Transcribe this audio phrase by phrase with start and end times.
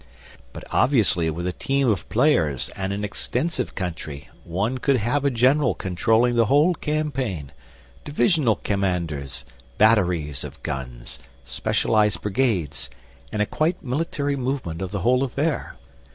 [0.51, 5.29] But obviously with a team of players and an extensive country, one could have a
[5.29, 7.51] general controlling the whole campaign,
[8.03, 9.45] divisional commanders,
[9.77, 12.89] batteries of guns, specialised brigades,
[13.31, 15.75] and a quite military movement of the whole affair.